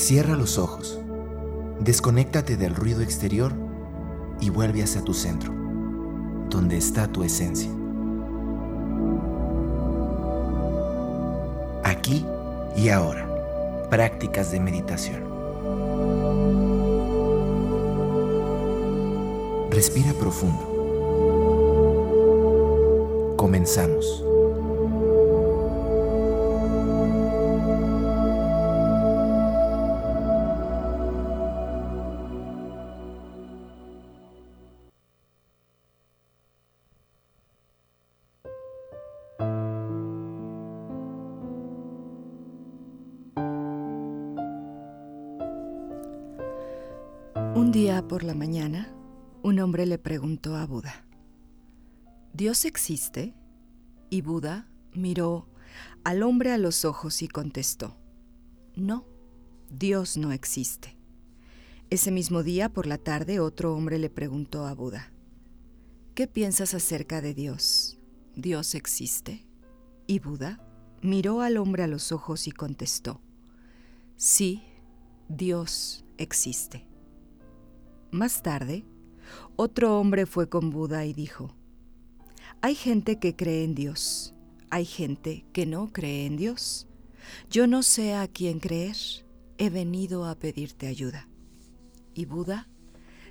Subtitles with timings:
[0.00, 0.98] Cierra los ojos,
[1.78, 3.52] desconéctate del ruido exterior
[4.40, 5.52] y vuelve hacia tu centro,
[6.48, 7.70] donde está tu esencia.
[11.84, 12.24] Aquí
[12.78, 13.28] y ahora,
[13.90, 15.22] prácticas de meditación.
[19.70, 20.66] Respira profundo.
[23.36, 24.29] Comenzamos.
[47.52, 48.94] Un día por la mañana,
[49.42, 51.04] un hombre le preguntó a Buda,
[52.32, 53.34] ¿Dios existe?
[54.08, 55.48] Y Buda miró
[56.04, 57.96] al hombre a los ojos y contestó,
[58.76, 59.04] no,
[59.68, 60.96] Dios no existe.
[61.90, 65.12] Ese mismo día por la tarde otro hombre le preguntó a Buda,
[66.14, 67.98] ¿qué piensas acerca de Dios?
[68.36, 69.44] ¿Dios existe?
[70.06, 70.64] Y Buda
[71.02, 73.20] miró al hombre a los ojos y contestó,
[74.16, 74.62] sí,
[75.28, 76.89] Dios existe.
[78.10, 78.84] Más tarde,
[79.54, 81.54] otro hombre fue con Buda y dijo,
[82.60, 84.34] hay gente que cree en Dios,
[84.68, 86.88] hay gente que no cree en Dios.
[87.50, 88.96] Yo no sé a quién creer,
[89.58, 91.28] he venido a pedirte ayuda.
[92.12, 92.68] Y Buda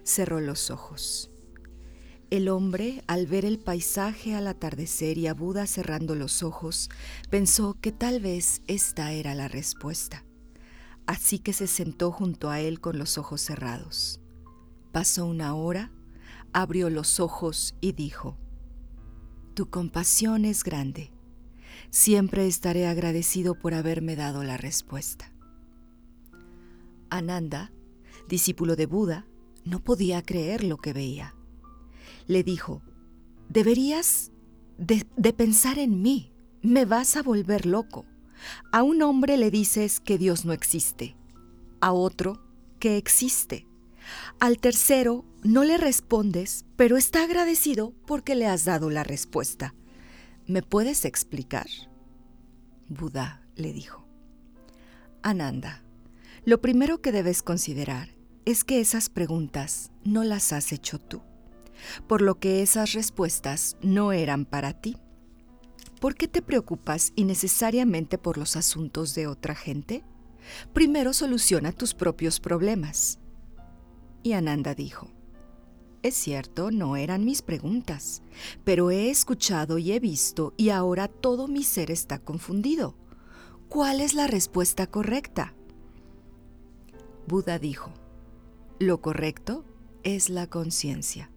[0.03, 1.29] cerró los ojos.
[2.29, 6.89] El hombre, al ver el paisaje al atardecer y a Buda cerrando los ojos,
[7.29, 10.23] pensó que tal vez esta era la respuesta.
[11.05, 14.21] Así que se sentó junto a él con los ojos cerrados.
[14.91, 15.91] Pasó una hora,
[16.51, 18.37] abrió los ojos y dijo,
[19.53, 21.11] Tu compasión es grande.
[21.91, 25.31] Siempre estaré agradecido por haberme dado la respuesta.
[27.09, 27.71] Ananda,
[28.27, 29.25] discípulo de Buda,
[29.63, 31.35] no podía creer lo que veía.
[32.27, 32.81] Le dijo,
[33.47, 34.31] Deberías
[34.77, 38.05] de, de pensar en mí, me vas a volver loco.
[38.71, 41.15] A un hombre le dices que Dios no existe,
[41.81, 42.41] a otro
[42.79, 43.68] que existe.
[44.39, 49.75] Al tercero no le respondes, pero está agradecido porque le has dado la respuesta.
[50.47, 51.67] ¿Me puedes explicar?
[52.87, 54.07] Buda le dijo.
[55.23, 55.83] Ananda,
[56.45, 61.21] lo primero que debes considerar es que esas preguntas no las has hecho tú,
[62.07, 64.95] por lo que esas respuestas no eran para ti.
[65.99, 70.05] ¿Por qué te preocupas innecesariamente por los asuntos de otra gente?
[70.71, 73.18] Primero soluciona tus propios problemas.
[74.23, 75.09] Y Ananda dijo,
[76.01, 78.21] es cierto, no eran mis preguntas,
[78.63, 82.95] pero he escuchado y he visto y ahora todo mi ser está confundido.
[83.67, 85.53] ¿Cuál es la respuesta correcta?
[87.27, 87.91] Buda dijo,
[88.79, 89.65] lo correcto
[90.03, 91.29] es la conciencia.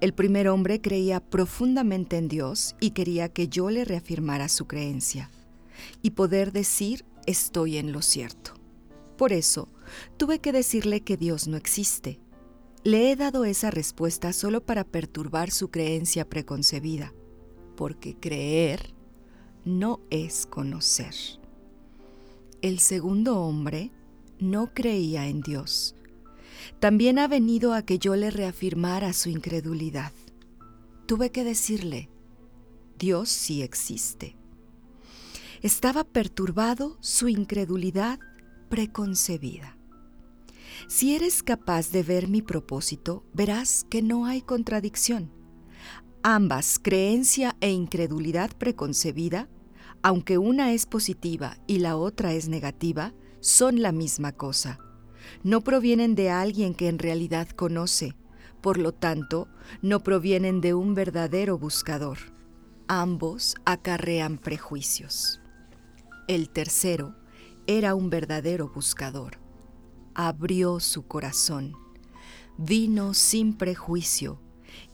[0.00, 5.30] El primer hombre creía profundamente en Dios y quería que yo le reafirmara su creencia
[6.02, 8.52] y poder decir estoy en lo cierto.
[9.16, 9.68] Por eso,
[10.16, 12.20] tuve que decirle que Dios no existe.
[12.82, 17.14] Le he dado esa respuesta solo para perturbar su creencia preconcebida,
[17.76, 18.94] porque creer
[19.64, 21.14] no es conocer.
[22.60, 23.90] El segundo hombre
[24.38, 25.94] no creía en Dios.
[26.80, 30.12] También ha venido a que yo le reafirmara su incredulidad.
[31.06, 32.08] Tuve que decirle,
[32.98, 34.36] Dios sí existe.
[35.62, 38.18] Estaba perturbado su incredulidad
[38.68, 39.76] preconcebida.
[40.86, 45.32] Si eres capaz de ver mi propósito, verás que no hay contradicción.
[46.22, 49.48] Ambas, creencia e incredulidad preconcebida,
[50.02, 54.78] aunque una es positiva y la otra es negativa, son la misma cosa.
[55.42, 58.14] No provienen de alguien que en realidad conoce,
[58.60, 59.48] por lo tanto,
[59.82, 62.18] no provienen de un verdadero buscador.
[62.88, 65.40] Ambos acarrean prejuicios.
[66.28, 67.14] El tercero
[67.66, 69.43] era un verdadero buscador.
[70.14, 71.74] Abrió su corazón,
[72.56, 74.40] vino sin prejuicio,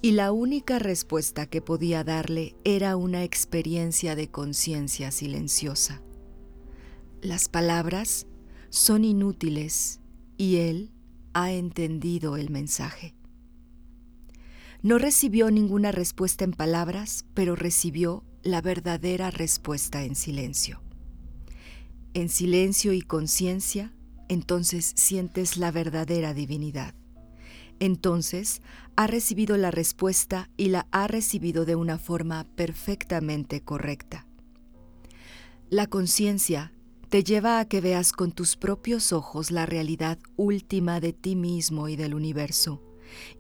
[0.03, 6.01] y la única respuesta que podía darle era una experiencia de conciencia silenciosa.
[7.21, 8.27] Las palabras
[8.71, 10.01] son inútiles
[10.39, 10.91] y él
[11.35, 13.15] ha entendido el mensaje.
[14.83, 20.81] No recibió ninguna respuesta en palabras, pero recibió la verdadera respuesta en silencio.
[22.15, 23.93] En silencio y conciencia,
[24.31, 26.95] entonces sientes la verdadera divinidad.
[27.81, 28.63] Entonces
[28.95, 34.29] ha recibido la respuesta y la ha recibido de una forma perfectamente correcta.
[35.69, 36.73] La conciencia
[37.09, 41.89] te lleva a que veas con tus propios ojos la realidad última de ti mismo
[41.89, 42.81] y del universo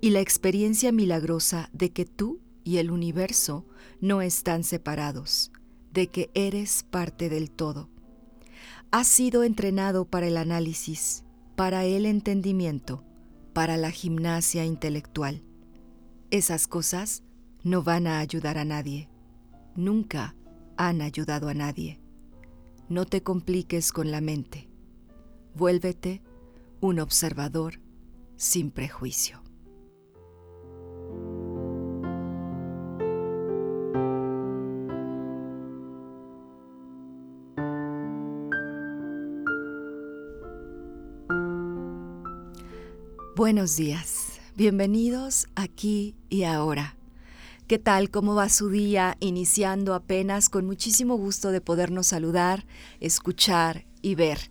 [0.00, 3.64] y la experiencia milagrosa de que tú y el universo
[4.00, 5.52] no están separados,
[5.92, 7.88] de que eres parte del todo.
[8.92, 11.22] Has sido entrenado para el análisis,
[11.54, 13.04] para el entendimiento,
[13.52, 15.44] para la gimnasia intelectual.
[16.32, 17.22] Esas cosas
[17.62, 19.08] no van a ayudar a nadie.
[19.76, 20.34] Nunca
[20.76, 22.00] han ayudado a nadie.
[22.88, 24.68] No te compliques con la mente.
[25.54, 26.20] Vuélvete
[26.80, 27.80] un observador
[28.36, 29.40] sin prejuicio.
[43.40, 46.98] Buenos días, bienvenidos aquí y ahora.
[47.66, 48.10] ¿Qué tal?
[48.10, 49.16] ¿Cómo va su día?
[49.18, 52.66] Iniciando apenas con muchísimo gusto de podernos saludar,
[53.00, 54.50] escuchar y ver.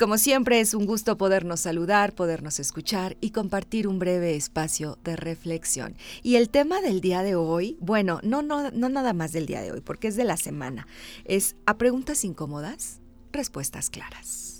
[0.00, 5.14] Como siempre es un gusto podernos saludar, podernos escuchar y compartir un breve espacio de
[5.14, 5.94] reflexión.
[6.24, 9.62] Y el tema del día de hoy, bueno, no, no, no nada más del día
[9.62, 10.88] de hoy, porque es de la semana,
[11.24, 12.98] es a preguntas incómodas,
[13.30, 14.53] respuestas claras.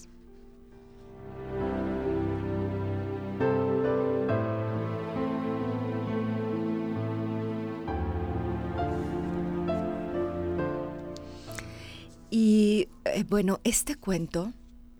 [13.28, 14.52] Bueno, este cuento,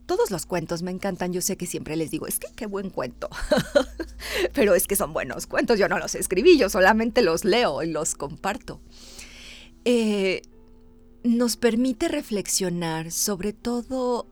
[0.07, 2.89] todos los cuentos me encantan, yo sé que siempre les digo, es que qué buen
[2.89, 3.29] cuento,
[4.55, 7.91] pero es que son buenos cuentos, yo no los escribí, yo solamente los leo y
[7.91, 8.81] los comparto.
[9.85, 10.41] Eh,
[11.23, 14.27] nos permite reflexionar sobre todo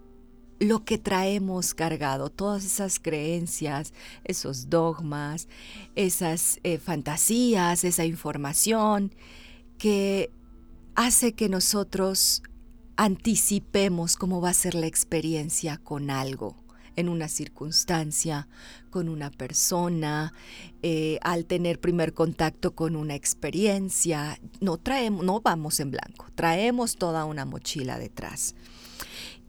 [0.58, 3.92] lo que traemos cargado, todas esas creencias,
[4.24, 5.48] esos dogmas,
[5.96, 9.14] esas eh, fantasías, esa información
[9.76, 10.30] que
[10.94, 12.42] hace que nosotros
[13.02, 16.54] anticipemos cómo va a ser la experiencia con algo,
[16.94, 18.46] en una circunstancia,
[18.90, 20.32] con una persona,
[20.82, 24.38] eh, al tener primer contacto con una experiencia.
[24.60, 28.54] No traemos, no vamos en blanco, traemos toda una mochila detrás.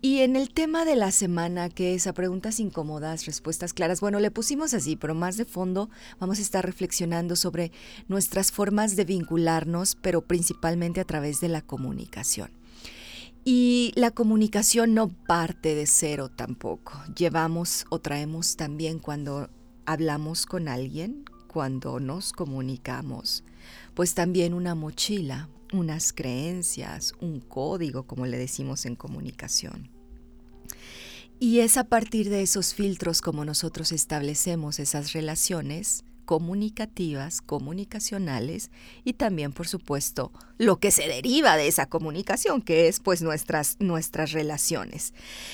[0.02, 4.20] Y en el tema de la semana, que es a preguntas incómodas, respuestas claras, bueno,
[4.20, 7.72] le pusimos así, pero más de fondo vamos a estar reflexionando sobre
[8.08, 12.63] nuestras formas de vincularnos, pero principalmente a través de la comunicación.
[13.46, 16.94] Y la comunicación no parte de cero tampoco.
[17.16, 19.50] Llevamos o traemos también cuando
[19.86, 23.44] hablamos con alguien, cuando nos comunicamos,
[23.94, 29.90] pues también una mochila, unas creencias, un código, como le decimos en comunicación.
[31.40, 38.72] Y es a partir de esos filtros como nosotros establecemos esas relaciones comunicativas, comunicacionales
[39.04, 43.78] y también, por supuesto, lo que se deriva de esa comunicación, que es pues nuestras,
[43.80, 45.14] nuestras relaciones.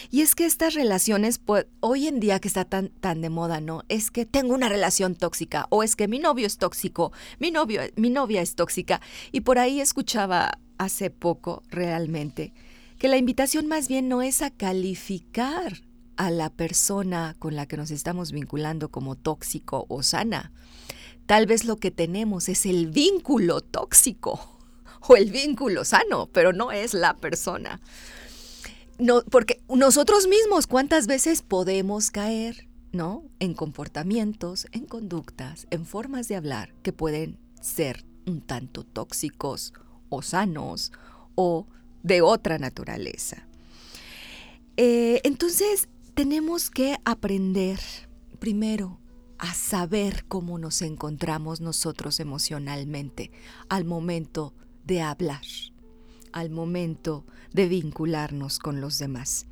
[0.10, 3.62] Y es que estas relaciones, pues, hoy en día que está tan, tan de moda,
[3.62, 3.84] ¿no?
[3.90, 7.82] Es que tengo una relación tóxica o es que mi novio es tóxico, mi, novio,
[7.96, 9.02] mi novia es tóxica.
[9.32, 12.54] Y por ahí escuchaba hace poco realmente
[13.00, 15.89] que la invitación más bien no es a calificar
[16.20, 20.52] a la persona con la que nos estamos vinculando como tóxico o sana.
[21.26, 24.60] Tal vez lo que tenemos es el vínculo tóxico
[25.08, 27.80] o el vínculo sano, pero no es la persona.
[28.98, 33.24] No, porque nosotros mismos, ¿cuántas veces podemos caer, ¿no?
[33.40, 39.74] En comportamientos, en conductas, en formas de hablar que pueden ser un tanto tóxicos
[40.10, 40.92] o sanos
[41.36, 41.66] o
[42.04, 43.48] de otra naturaleza.
[44.76, 47.80] Eh, entonces, tenemos que aprender
[48.40, 49.00] primero
[49.38, 53.32] a saber cómo nos encontramos nosotros emocionalmente
[53.70, 54.54] al momento
[54.86, 55.44] de hablar,
[56.34, 59.46] al momento de vincularnos con los demás.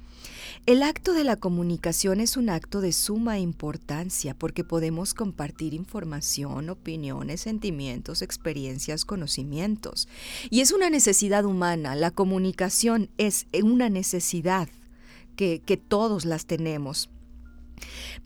[0.66, 6.70] El acto de la comunicación es un acto de suma importancia porque podemos compartir información,
[6.70, 10.10] opiniones, sentimientos, experiencias, conocimientos.
[10.50, 11.96] Y es una necesidad humana.
[11.96, 14.68] La comunicación es una necesidad
[15.38, 17.10] que, todos las tenemos.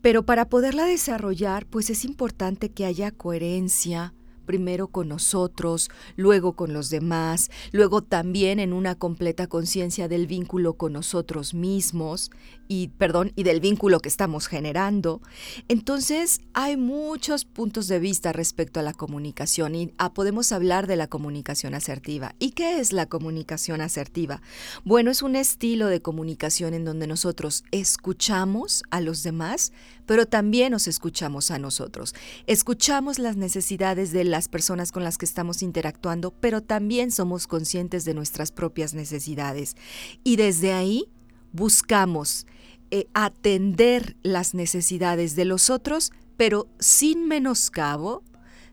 [0.00, 6.72] Pero para poderla desarrollar, pues es importante que haya coherencia, primero con nosotros, luego con
[6.72, 12.30] los demás, luego también en una completa conciencia del vínculo con nosotros mismos
[12.68, 15.20] y perdón, y del vínculo que estamos generando.
[15.68, 20.96] Entonces, hay muchos puntos de vista respecto a la comunicación y ah, podemos hablar de
[20.96, 22.34] la comunicación asertiva.
[22.38, 24.40] ¿Y qué es la comunicación asertiva?
[24.84, 29.72] Bueno, es un estilo de comunicación en donde nosotros escuchamos a los demás,
[30.06, 32.14] pero también nos escuchamos a nosotros.
[32.46, 38.04] Escuchamos las necesidades de las personas con las que estamos interactuando, pero también somos conscientes
[38.04, 39.76] de nuestras propias necesidades.
[40.24, 41.08] Y desde ahí
[41.52, 42.46] buscamos
[42.90, 48.24] eh, atender las necesidades de los otros, pero sin menoscabo,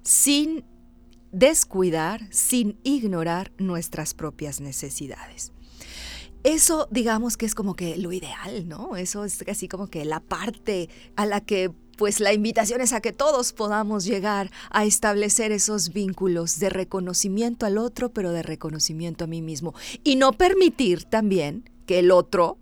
[0.02, 0.66] sin
[1.32, 5.52] descuidar, sin ignorar nuestras propias necesidades.
[6.44, 8.96] Eso digamos que es como que lo ideal, ¿no?
[8.96, 13.02] Eso es así como que la parte a la que pues la invitación es a
[13.02, 19.26] que todos podamos llegar a establecer esos vínculos de reconocimiento al otro, pero de reconocimiento
[19.26, 19.76] a mí mismo.
[20.06, 22.58] Y no permitir también que el otro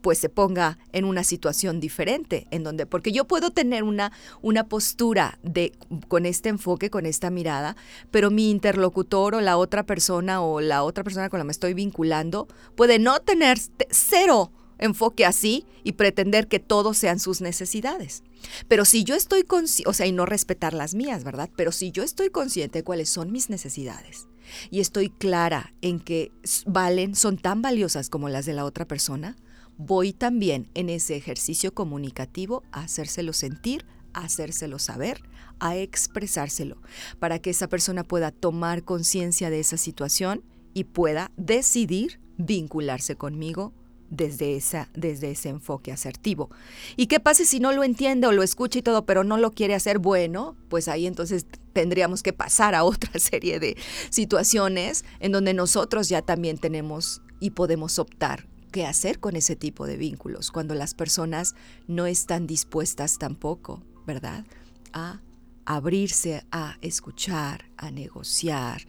[0.00, 4.10] pues se ponga en una situación diferente, en donde, porque yo puedo tener una,
[4.42, 5.72] una postura de,
[6.08, 7.76] con este enfoque, con esta mirada,
[8.10, 11.52] pero mi interlocutor o la otra persona o la otra persona con la que me
[11.52, 13.56] estoy vinculando puede no tener
[13.90, 18.24] cero enfoque así y pretender que todos sean sus necesidades.
[18.66, 21.50] Pero si yo estoy consciente, o sea, y no respetar las mías, ¿verdad?
[21.54, 24.26] Pero si yo estoy consciente de cuáles son mis necesidades
[24.70, 26.32] y estoy clara en que
[26.66, 29.36] valen, son tan valiosas como las de la otra persona,
[29.76, 35.22] voy también en ese ejercicio comunicativo a hacérselo sentir, a hacérselo saber,
[35.60, 36.78] a expresárselo,
[37.18, 40.42] para que esa persona pueda tomar conciencia de esa situación
[40.74, 43.72] y pueda decidir vincularse conmigo
[44.10, 46.50] desde, esa, desde ese enfoque asertivo.
[46.96, 49.52] ¿Y qué pasa si no lo entiende o lo escucha y todo, pero no lo
[49.52, 50.56] quiere hacer bueno?
[50.68, 53.76] Pues ahí entonces tendríamos que pasar a otra serie de
[54.10, 59.86] situaciones en donde nosotros ya también tenemos y podemos optar qué hacer con ese tipo
[59.86, 61.54] de vínculos cuando las personas
[61.88, 64.44] no están dispuestas tampoco, ¿verdad?
[64.92, 65.20] A
[65.64, 68.82] abrirse a escuchar, a negociar,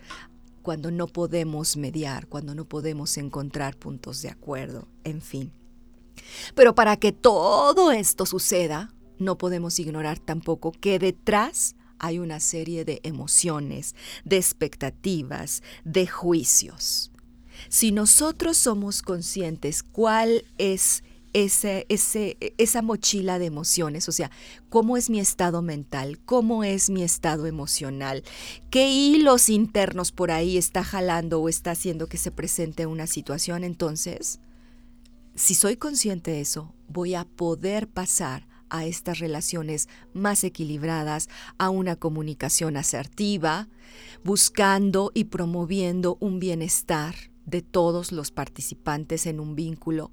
[0.62, 5.52] cuando no podemos mediar, cuando no podemos encontrar puntos de acuerdo, en fin.
[6.56, 12.84] Pero para que todo esto suceda, no podemos ignorar tampoco que detrás hay una serie
[12.84, 17.12] de emociones, de expectativas, de juicios.
[17.70, 24.32] Si nosotros somos conscientes cuál es ese, esa mochila de emociones, o sea,
[24.70, 28.24] cómo es mi estado mental, cómo es mi estado emocional,
[28.70, 33.64] qué hilos internos por ahí está jalando o está haciendo que se presente una situación,
[33.64, 34.40] entonces,
[35.36, 41.70] si soy consciente de eso, voy a poder pasar a estas relaciones más equilibradas, a
[41.70, 43.68] una comunicación asertiva,
[44.24, 50.12] buscando y promoviendo un bienestar de todos los participantes en un vínculo,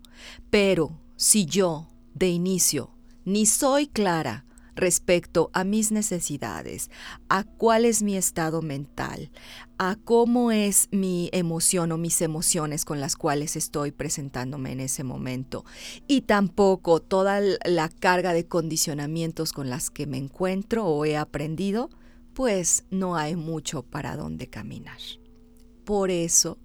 [0.51, 2.91] pero si yo, de inicio,
[3.25, 4.47] ni soy clara
[4.77, 6.91] respecto a mis necesidades,
[7.29, 9.33] a cuál es mi estado mental,
[9.79, 15.03] a cómo es mi emoción o mis emociones con las cuales estoy presentándome en ese
[15.03, 15.65] momento,
[16.07, 21.91] y tampoco toda la carga de condicionamientos con las que me encuentro o he aprendido,
[22.33, 25.01] pues no hay mucho para dónde caminar.
[25.85, 26.59] Por eso,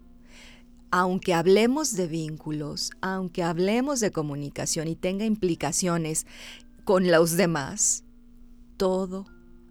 [0.95, 6.27] aunque hablemos de vínculos, aunque hablemos de comunicación y tenga implicaciones
[6.83, 8.03] con los demás,
[8.77, 9.25] todo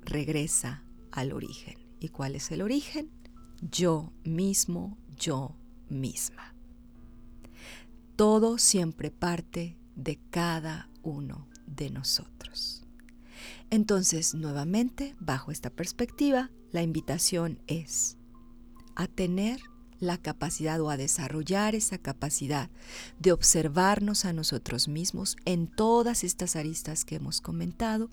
[0.05, 1.79] regresa al origen.
[2.01, 3.09] ¿Y cuál es el origen?
[3.61, 5.55] Yo mismo, yo
[5.89, 6.57] misma.
[8.17, 12.85] Todo siempre parte de cada uno de nosotros.
[13.71, 18.17] Entonces, nuevamente, bajo esta perspectiva, la invitación es
[18.97, 19.61] a tener
[20.03, 22.69] la capacidad o a desarrollar esa capacidad
[23.21, 28.11] de observarnos a nosotros mismos en todas estas aristas que hemos comentado,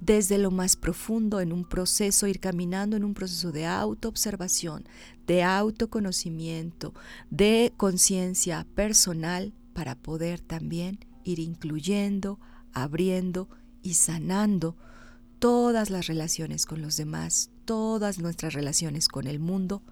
[0.00, 4.84] desde lo más profundo en un proceso, ir caminando en un proceso de autoobservación,
[5.28, 6.92] de autoconocimiento,
[7.30, 12.40] de conciencia personal para poder también ir incluyendo,
[12.72, 13.48] abriendo
[13.80, 14.76] y sanando
[15.38, 19.82] todas las relaciones con los demás, todas nuestras relaciones con el mundo,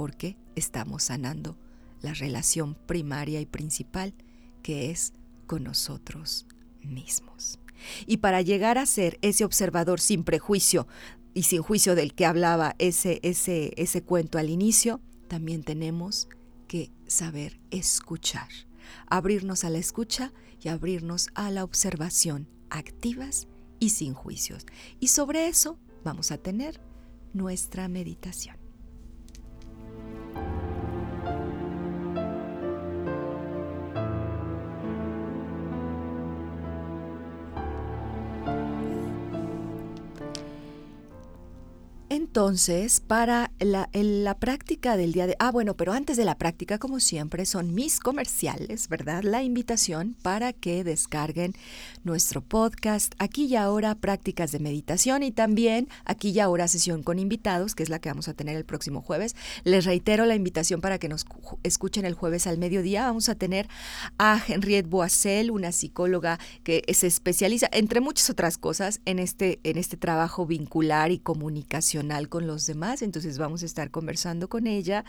[0.00, 1.58] porque estamos sanando
[2.00, 4.14] la relación primaria y principal
[4.62, 5.12] que es
[5.46, 6.46] con nosotros
[6.82, 7.58] mismos.
[8.06, 10.88] Y para llegar a ser ese observador sin prejuicio
[11.34, 16.30] y sin juicio del que hablaba ese, ese, ese cuento al inicio, también tenemos
[16.66, 18.48] que saber escuchar,
[19.06, 24.64] abrirnos a la escucha y abrirnos a la observación activas y sin juicios.
[24.98, 26.80] Y sobre eso vamos a tener
[27.34, 28.59] nuestra meditación.
[42.30, 45.34] Entonces, para la, práctica del día de...
[45.40, 49.24] Ah, bueno, pero antes de la práctica, como siempre, son mis comerciales, ¿verdad?
[49.24, 51.54] La invitación para que descarguen
[52.04, 57.18] nuestro podcast aquí y ahora prácticas de meditación y también aquí y ahora sesión con
[57.18, 59.34] invitados, que es la que vamos a tener el próximo jueves.
[59.64, 61.26] Les reitero la invitación para que nos
[61.64, 63.06] escuchen el jueves al mediodía.
[63.06, 63.66] Vamos a tener
[64.18, 69.76] a Henriette Boissel, una psicóloga que se especializa, entre muchas otras cosas, en este, en
[69.78, 71.18] este trabajo vincular y
[72.28, 75.04] con los demás, entonces vamos a estar conversando con ella.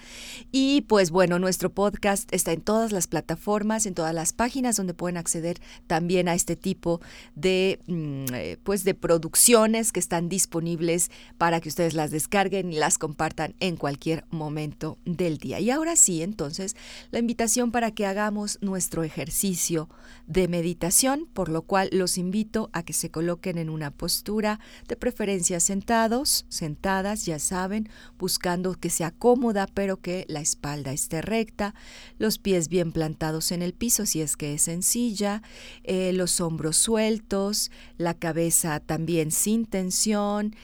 [0.52, 4.94] Y pues bueno, nuestro podcast está en todas las plataformas, en todas las páginas donde
[4.94, 7.02] pueden acceder también a este tipo
[7.36, 12.78] de, mm, eh, pues de producciones que están disponibles para que ustedes las descarguen y
[12.78, 15.60] las compartan en cualquier momento del día.
[15.60, 16.76] Y ahora sí, entonces,
[17.12, 19.90] la invitación para que hagamos nuestro ejercicio
[20.28, 24.96] de meditación, por lo cual los invito a que se coloquen en una postura de
[24.96, 31.74] preferencia sentados, sentados ya saben, buscando que sea cómoda, pero que la espalda esté recta,
[32.18, 35.42] los pies bien plantados en el piso si es que es sencilla,
[35.84, 40.56] eh, los hombros sueltos, la cabeza también sin tensión,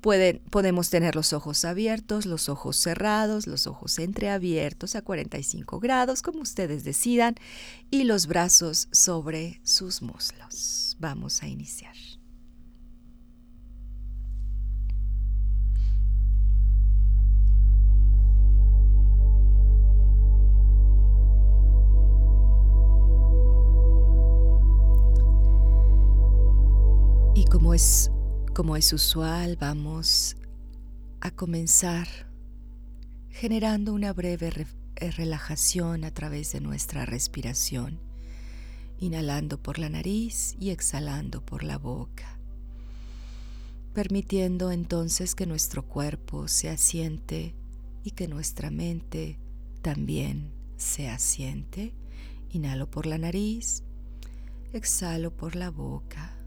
[0.00, 6.22] Pueden, podemos tener los ojos abiertos, los ojos cerrados, los ojos entreabiertos a 45 grados,
[6.22, 7.36] como ustedes decidan,
[7.88, 10.96] y los brazos sobre sus muslos.
[10.98, 11.94] Vamos a iniciar.
[27.52, 28.10] Como es,
[28.54, 30.36] como es usual, vamos
[31.20, 32.08] a comenzar
[33.28, 38.00] generando una breve eh, relajación a través de nuestra respiración,
[38.98, 42.38] inhalando por la nariz y exhalando por la boca,
[43.92, 47.54] permitiendo entonces que nuestro cuerpo se asiente
[48.02, 49.38] y que nuestra mente
[49.82, 51.94] también se asiente.
[52.48, 53.84] Inhalo por la nariz,
[54.72, 56.38] exhalo por la boca.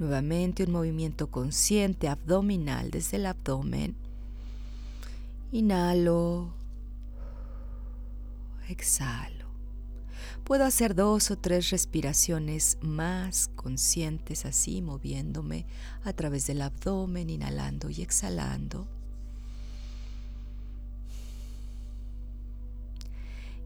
[0.00, 3.94] Nuevamente un movimiento consciente abdominal desde el abdomen.
[5.52, 6.54] Inhalo.
[8.66, 9.44] Exhalo.
[10.44, 15.66] Puedo hacer dos o tres respiraciones más conscientes así, moviéndome
[16.02, 18.88] a través del abdomen, inhalando y exhalando.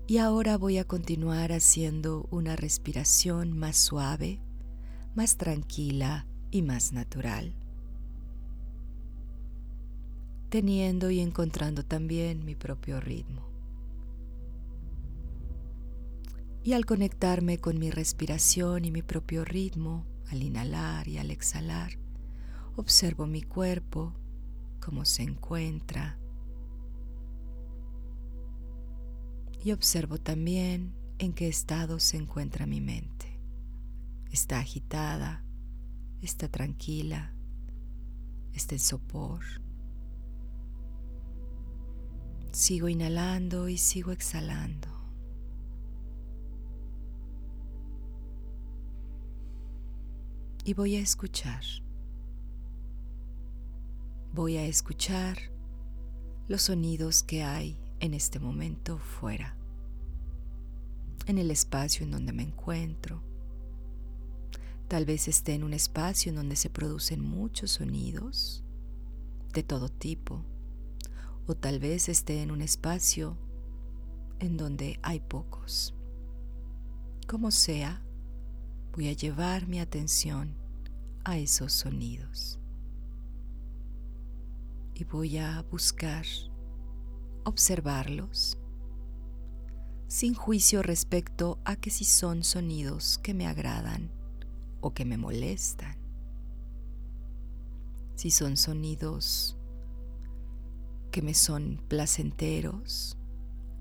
[0.09, 4.40] Y ahora voy a continuar haciendo una respiración más suave
[5.14, 7.55] más tranquila y más natural,
[10.48, 13.48] teniendo y encontrando también mi propio ritmo.
[16.64, 21.92] Y al conectarme con mi respiración y mi propio ritmo, al inhalar y al exhalar,
[22.77, 24.14] observo mi cuerpo,
[24.81, 26.18] cómo se encuentra.
[29.62, 33.13] Y observo también en qué estado se encuentra mi mente
[34.35, 35.44] está agitada,
[36.20, 37.33] está tranquila,
[38.53, 39.44] está en sopor.
[42.51, 44.88] Sigo inhalando y sigo exhalando.
[50.64, 51.62] Y voy a escuchar.
[54.33, 55.38] Voy a escuchar
[56.49, 59.57] los sonidos que hay en este momento fuera,
[61.27, 63.34] en el espacio en donde me encuentro
[64.88, 68.62] Tal vez esté en un espacio en donde se producen muchos sonidos
[69.53, 70.44] de todo tipo.
[71.47, 73.38] O tal vez esté en un espacio
[74.40, 75.94] en donde hay pocos.
[77.27, 78.03] Como sea,
[78.92, 80.55] voy a llevar mi atención
[81.25, 82.59] a esos sonidos.
[84.94, 86.25] Y voy a buscar
[87.44, 88.59] observarlos
[90.07, 94.13] sin juicio respecto a que si son sonidos que me agradan
[94.85, 95.97] o que me molestan.
[98.16, 99.57] si son sonidos
[101.11, 103.16] que me son placenteros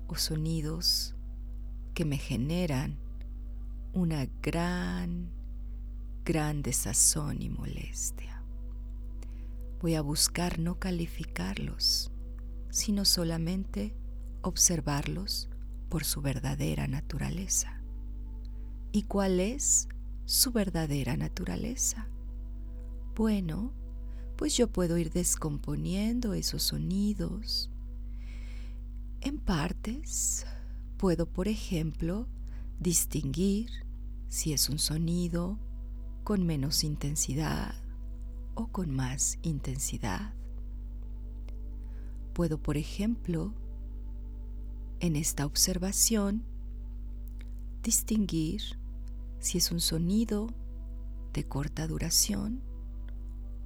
[0.08, 1.14] o sonidos
[1.92, 2.98] que me generan
[3.92, 5.30] una gran,
[6.24, 8.42] gran desazón y molestia.
[9.82, 12.10] Voy a buscar no calificarlos,
[12.70, 13.94] sino solamente
[14.40, 15.50] observarlos
[15.90, 17.82] por su verdadera naturaleza.
[18.90, 19.88] ¿Y cuál es
[20.24, 22.08] su verdadera naturaleza?
[23.14, 23.72] Bueno,
[24.36, 27.70] pues yo puedo ir descomponiendo esos sonidos
[29.20, 30.46] en partes.
[30.96, 32.26] Puedo, por ejemplo,
[32.80, 33.70] distinguir
[34.28, 35.58] si es un sonido
[36.24, 37.74] con menos intensidad
[38.54, 40.34] o con más intensidad.
[42.32, 43.54] Puedo, por ejemplo,
[45.00, 46.44] en esta observación,
[47.82, 48.78] distinguir
[49.44, 50.46] si es un sonido
[51.34, 52.62] de corta duración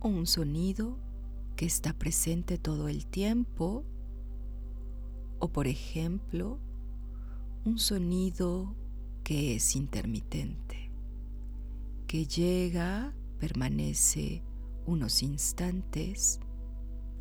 [0.01, 0.99] o un sonido
[1.55, 3.85] que está presente todo el tiempo
[5.39, 6.59] o por ejemplo
[7.65, 8.75] un sonido
[9.23, 10.91] que es intermitente,
[12.09, 14.43] que llega, permanece
[14.85, 16.41] unos instantes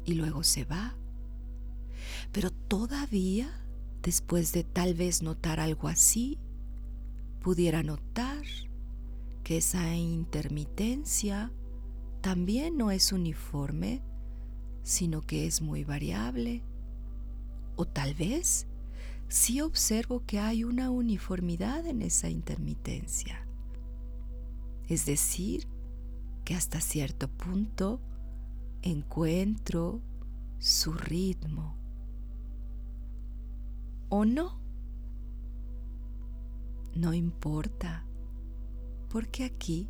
[0.04, 0.98] y luego se va.
[2.32, 3.64] Pero todavía,
[4.02, 6.40] después de tal vez notar algo así,
[7.48, 8.44] pudiera notar
[9.42, 11.50] que esa intermitencia
[12.20, 14.02] también no es uniforme,
[14.84, 16.62] sino que es muy variable.
[17.78, 18.68] O tal vez
[19.30, 23.48] sí observo que hay una uniformidad en esa intermitencia.
[24.90, 25.70] Es decir,
[26.44, 28.02] que hasta cierto punto
[28.82, 30.02] encuentro
[30.60, 31.78] su ritmo.
[34.10, 34.67] ¿O no?
[36.98, 38.04] No importa,
[39.08, 39.88] porque aquí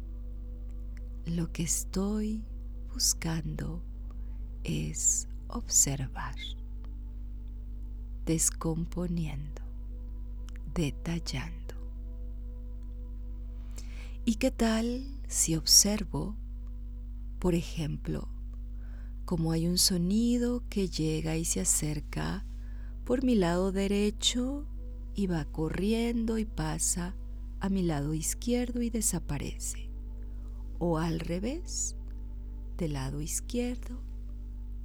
[1.25, 2.43] lo que estoy
[2.91, 3.81] buscando
[4.65, 6.35] es observar,
[8.25, 9.61] descomponiendo,
[10.73, 11.75] detallando.
[14.25, 16.35] ¿Y qué tal si observo,
[17.39, 18.27] por ejemplo,
[19.23, 22.45] como hay un sonido que llega y se acerca
[23.05, 24.67] por mi lado derecho
[25.17, 27.15] y va corriendo y pasa
[27.59, 29.89] a mi lado izquierdo y desaparece?
[30.79, 31.97] O al revés,
[32.77, 34.07] del lado izquierdo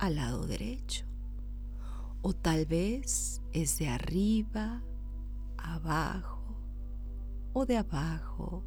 [0.02, 1.04] al lado derecho.
[2.22, 4.82] O tal vez es de arriba,
[5.56, 6.56] abajo
[7.52, 8.64] o de abajo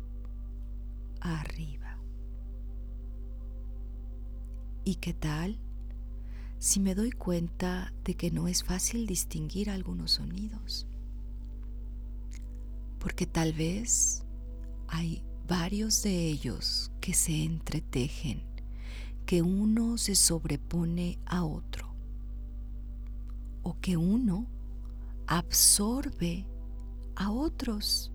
[1.19, 1.97] arriba.
[4.85, 5.59] ¿Y qué tal
[6.57, 10.87] si me doy cuenta de que no es fácil distinguir algunos sonidos?
[13.05, 14.25] Porque tal vez
[14.87, 18.41] hay varios de ellos que se entretejen,
[19.27, 21.93] que uno se sobrepone a otro,
[23.61, 24.47] o que uno
[25.27, 26.47] absorbe
[27.15, 28.11] a otros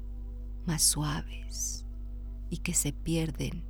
[0.67, 1.87] más suaves
[2.49, 3.65] y que se pierden.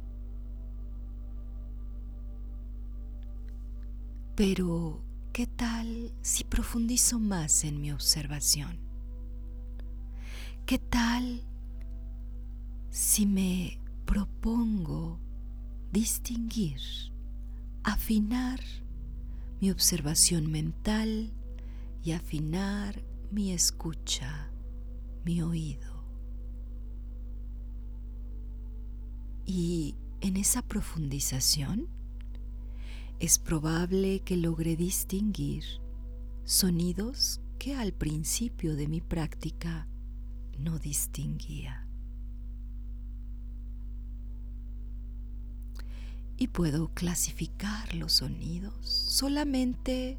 [4.36, 5.04] Pero,
[5.34, 8.89] ¿qué tal si profundizo más en mi observación?
[10.66, 11.42] ¿Qué tal
[12.90, 15.18] si me propongo
[15.92, 16.80] distinguir,
[17.82, 18.60] afinar
[19.60, 21.32] mi observación mental
[22.02, 24.50] y afinar mi escucha,
[25.24, 26.04] mi oído?
[29.44, 31.88] Y en esa profundización
[33.18, 35.64] es probable que logre distinguir
[36.44, 39.86] sonidos que al principio de mi práctica
[40.62, 41.86] no distinguía.
[46.36, 50.18] Y puedo clasificar los sonidos solamente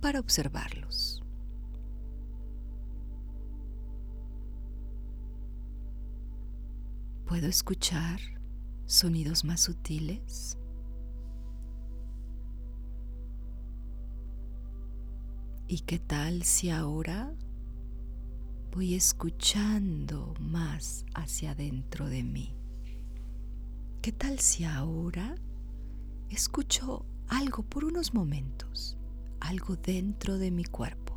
[0.00, 1.22] para observarlos.
[7.26, 8.20] ¿Puedo escuchar
[8.86, 10.58] sonidos más sutiles?
[15.66, 17.34] ¿Y qué tal si ahora
[18.72, 22.56] voy escuchando más hacia adentro de mí?
[24.00, 25.36] ¿Qué tal si ahora
[26.30, 28.96] escucho algo por unos momentos,
[29.40, 31.16] algo dentro de mi cuerpo?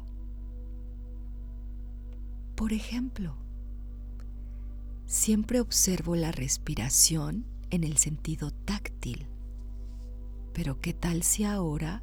[2.56, 3.38] Por ejemplo,
[5.06, 9.28] Siempre observo la respiración en el sentido táctil.
[10.52, 12.02] Pero ¿qué tal si ahora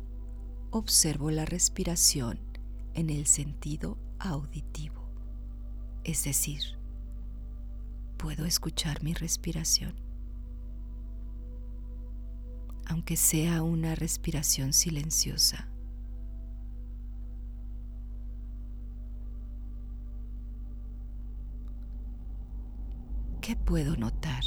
[0.70, 2.38] observo la respiración
[2.94, 5.01] en el sentido auditivo?
[6.04, 6.62] Es decir,
[8.16, 10.02] ¿puedo escuchar mi respiración?
[12.92, 15.68] aunque sea una respiración silenciosa.
[23.40, 24.44] ¿Qué puedo notar?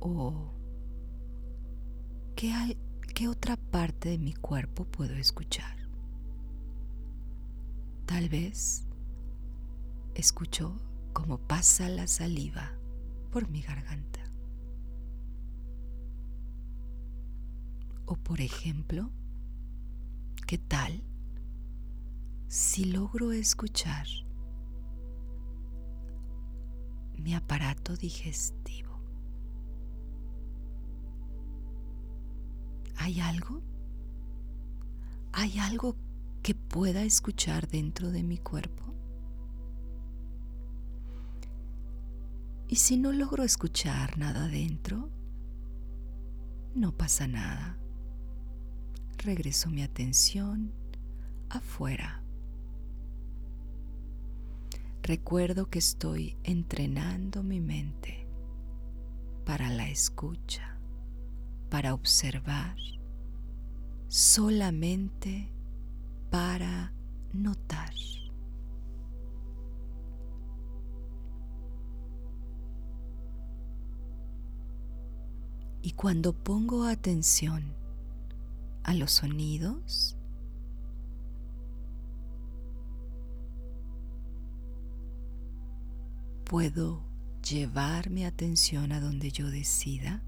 [0.00, 0.52] ¿O
[2.34, 2.76] qué,
[3.14, 5.75] qué otra parte de mi cuerpo puedo escuchar?
[8.06, 8.84] Tal vez
[10.14, 10.80] escucho
[11.12, 12.72] cómo pasa la saliva
[13.32, 14.20] por mi garganta.
[18.06, 19.10] O por ejemplo,
[20.46, 21.02] ¿qué tal
[22.46, 24.06] si logro escuchar
[27.18, 29.00] mi aparato digestivo?
[32.98, 33.62] ¿Hay algo?
[35.32, 35.96] ¿Hay algo
[36.46, 38.94] que pueda escuchar dentro de mi cuerpo?
[42.68, 45.10] Y si no logro escuchar nada dentro,
[46.72, 47.76] no pasa nada.
[49.18, 50.72] Regreso mi atención
[51.48, 52.22] afuera.
[55.02, 58.28] Recuerdo que estoy entrenando mi mente
[59.44, 60.78] para la escucha,
[61.70, 62.76] para observar,
[64.06, 65.55] solamente
[66.30, 66.92] para
[67.32, 67.92] notar.
[75.82, 77.74] Y cuando pongo atención
[78.82, 80.16] a los sonidos,
[86.44, 87.04] puedo
[87.48, 90.22] llevar mi atención a donde yo decida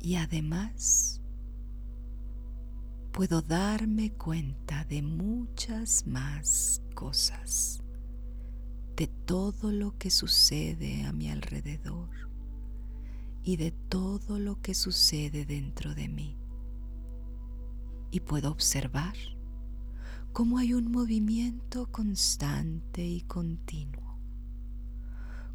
[0.00, 1.19] y además
[3.12, 7.82] puedo darme cuenta de muchas más cosas,
[8.96, 12.08] de todo lo que sucede a mi alrededor
[13.42, 16.36] y de todo lo que sucede dentro de mí.
[18.12, 19.14] Y puedo observar
[20.32, 24.18] cómo hay un movimiento constante y continuo,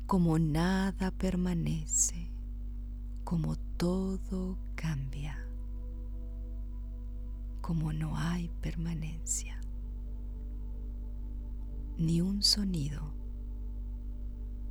[0.08, 2.32] como nada permanece,
[3.24, 5.44] como todo cambia,
[7.65, 9.60] como no hay permanencia,
[11.97, 13.12] ni un sonido,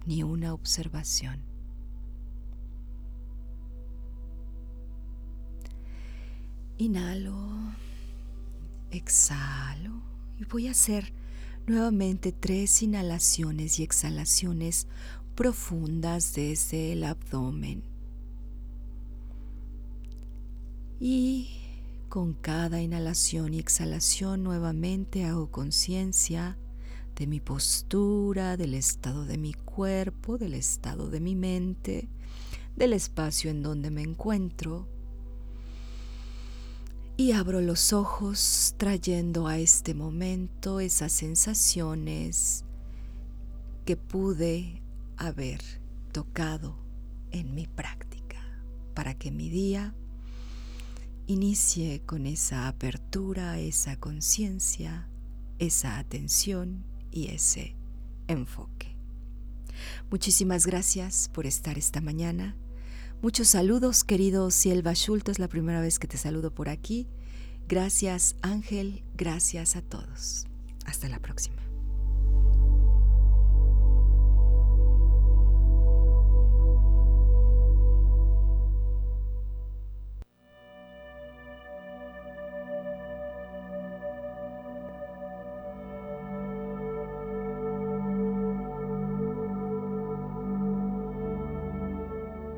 [0.07, 1.42] ni una observación
[6.78, 7.35] Inhalo,
[8.92, 10.00] exhalo
[10.38, 11.12] y voy a hacer
[11.66, 14.87] nuevamente tres inhalaciones y exhalaciones
[15.35, 17.83] profundas desde el abdomen.
[21.00, 21.63] Y
[22.14, 26.57] con cada inhalación y exhalación nuevamente hago conciencia
[27.16, 32.09] de mi postura, del estado de mi cuerpo, del estado de mi mente,
[32.77, 34.87] del espacio en donde me encuentro.
[37.16, 42.64] Y abro los ojos trayendo a este momento esas sensaciones
[43.85, 44.85] que pude
[45.16, 45.61] haber
[46.12, 46.79] tocado
[47.33, 48.38] en mi práctica
[48.94, 49.96] para que mi día
[51.26, 55.08] inicie con esa apertura, esa conciencia,
[55.58, 57.76] esa atención y ese
[58.28, 58.96] enfoque.
[60.10, 62.56] Muchísimas gracias por estar esta mañana
[63.24, 67.08] Muchos saludos, querido Silva Schultz, es la primera vez que te saludo por aquí.
[67.66, 70.44] Gracias, Ángel, gracias a todos.
[70.84, 71.63] Hasta la próxima.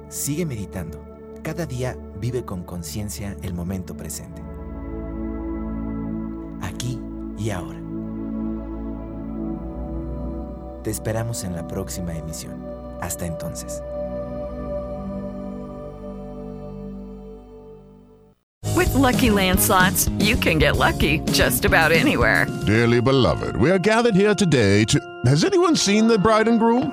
[0.08, 1.04] Sigue meditando.
[1.42, 4.42] Cada día vive con conciencia el momento presente.
[6.62, 7.00] Aquí
[7.38, 7.80] y ahora.
[10.82, 12.54] Te esperamos en la próxima emisión.
[13.00, 13.82] Hasta entonces.
[18.76, 22.46] With lucky landslots, you can get lucky just about anywhere.
[22.66, 25.00] Dearly beloved, we are gathered here today to.
[25.26, 26.92] Has anyone seen the bride and groom?